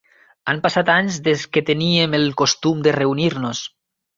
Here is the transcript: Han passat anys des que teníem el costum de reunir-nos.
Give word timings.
Han 0.53 0.61
passat 0.63 0.89
anys 0.93 1.19
des 1.27 1.43
que 1.57 1.63
teníem 1.69 2.17
el 2.21 2.27
costum 2.43 2.81
de 2.89 2.95
reunir-nos. 2.99 3.63